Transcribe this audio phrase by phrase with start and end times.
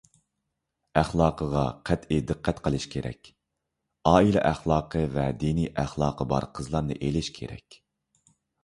[1.01, 3.31] ئەخلاقىغا قەتئىي دىققەت قىلىش كېرەك،
[4.13, 7.83] ئائىلە ئەخلاقى ۋە دىنىي ئەخلاقى بار قىزلارنى ئېلىش كېرەك.